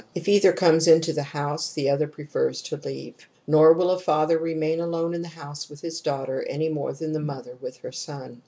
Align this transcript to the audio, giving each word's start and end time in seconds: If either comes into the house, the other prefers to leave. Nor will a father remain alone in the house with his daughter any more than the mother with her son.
If 0.15 0.27
either 0.27 0.51
comes 0.51 0.87
into 0.87 1.13
the 1.13 1.21
house, 1.21 1.73
the 1.73 1.91
other 1.91 2.07
prefers 2.07 2.63
to 2.63 2.75
leave. 2.77 3.29
Nor 3.45 3.73
will 3.73 3.91
a 3.91 3.99
father 3.99 4.39
remain 4.39 4.79
alone 4.79 5.13
in 5.13 5.21
the 5.21 5.27
house 5.27 5.69
with 5.69 5.81
his 5.81 6.01
daughter 6.01 6.41
any 6.49 6.69
more 6.69 6.91
than 6.93 7.11
the 7.13 7.19
mother 7.19 7.55
with 7.61 7.77
her 7.81 7.91
son. 7.91 8.39